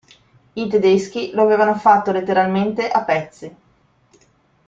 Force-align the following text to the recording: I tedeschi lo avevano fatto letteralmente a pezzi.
I 0.55 0.67
tedeschi 0.67 1.29
lo 1.35 1.43
avevano 1.43 1.75
fatto 1.75 2.11
letteralmente 2.11 2.89
a 2.89 3.03
pezzi. 3.03 3.55